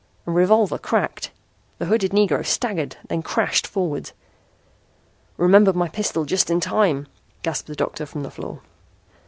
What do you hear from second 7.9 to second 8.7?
from the floor.